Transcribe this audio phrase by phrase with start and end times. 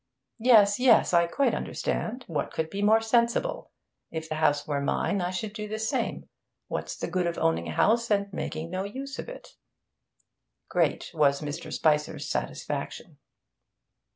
[0.39, 2.23] 'Yes, yes; I quite understand.
[2.25, 3.69] What could be more sensible?
[4.09, 6.27] If the house were mine, I should do the same.
[6.67, 9.49] What's the good of owning a house, and making no use of it?'
[10.69, 11.71] Great was Mr.
[11.71, 13.19] Spicer's satisfaction.